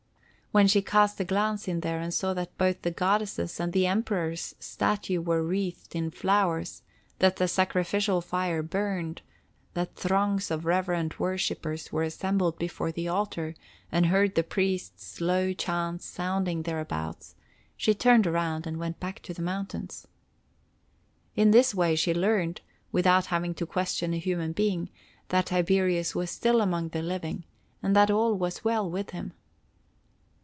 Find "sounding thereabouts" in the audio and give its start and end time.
16.03-17.35